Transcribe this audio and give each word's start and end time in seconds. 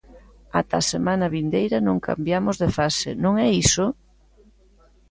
Ata 0.59 0.77
a 0.81 0.87
semana 0.93 1.31
vindeira 1.35 1.77
non 1.87 1.97
cambiamos 2.07 2.55
de 2.61 2.69
fase, 2.77 3.09
non 3.23 3.33
é 3.45 3.47
iso? 3.65 3.85